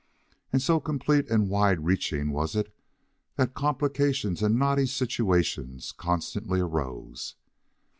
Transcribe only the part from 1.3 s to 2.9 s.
wide reaching was it